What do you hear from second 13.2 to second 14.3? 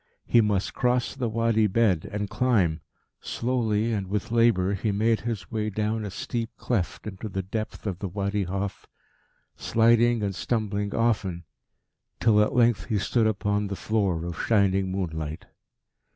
upon the floor